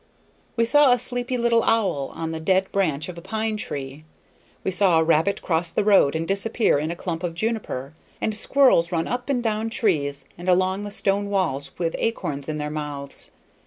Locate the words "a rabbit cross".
4.97-5.69